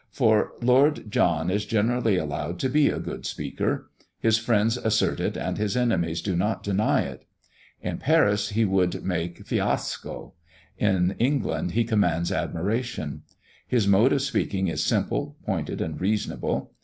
[0.09, 5.37] For Lord John is generally allowed to be a good speaker; his friends assert it,
[5.37, 7.27] and his enemies do not deny it.
[7.83, 10.33] In Paris he would make fiasco;
[10.75, 13.21] in England he commands admiration.
[13.67, 16.71] His mode of speaking is simple, pointed, and reasonable.